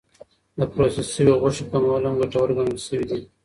[0.59, 3.21] د پروسس شوې غوښې کمول هم ګټور ګڼل شوی دی.